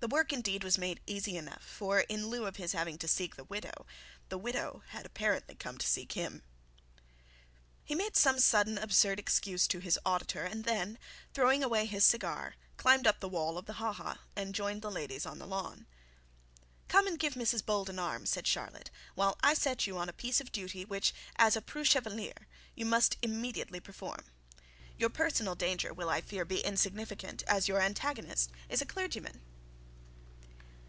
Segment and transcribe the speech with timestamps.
[0.00, 3.36] The work indeed was made easy enough; for in lieu of his having to seek
[3.36, 3.86] the widow,
[4.28, 6.42] the widow had apparently come to seek him.
[7.82, 10.98] He made some sudden absurd excuse to his auditor, and then
[11.32, 14.90] throwing away his cigar, climbed up the wall of the ha ha and joined the
[14.90, 15.86] ladies on the lawn.
[16.86, 20.12] 'Come and give Mrs Bold your arm,' said Charlotte, 'while I set you on a
[20.12, 24.26] piece of duty which, as a preux chevalier, you must immediately perform.
[24.98, 29.40] Your personal danger will, I fear, be insignificant, as your antagonist is a clergyman.'